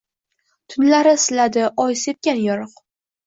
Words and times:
Tunlari 0.73 1.11
siladi 1.25 1.67
oy 1.85 1.99
sepgan 2.05 2.43
yorug’. 2.47 2.75